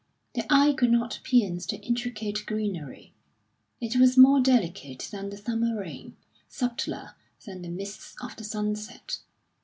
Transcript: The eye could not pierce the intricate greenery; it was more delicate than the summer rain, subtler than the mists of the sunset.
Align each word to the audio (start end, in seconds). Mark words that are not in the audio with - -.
The 0.33 0.51
eye 0.51 0.73
could 0.75 0.89
not 0.91 1.19
pierce 1.23 1.67
the 1.67 1.77
intricate 1.79 2.47
greenery; 2.47 3.13
it 3.79 3.97
was 3.97 4.17
more 4.17 4.41
delicate 4.41 5.07
than 5.11 5.29
the 5.29 5.37
summer 5.37 5.75
rain, 5.79 6.17
subtler 6.49 7.13
than 7.45 7.61
the 7.61 7.69
mists 7.69 8.15
of 8.19 8.35
the 8.35 8.43
sunset. 8.43 9.19